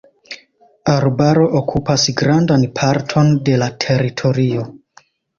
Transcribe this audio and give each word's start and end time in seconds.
Arbaro 0.91 1.43
okupas 1.59 2.05
grandan 2.21 2.63
parton 2.79 3.29
de 3.49 3.59
la 3.65 3.67
teritorio. 3.85 4.65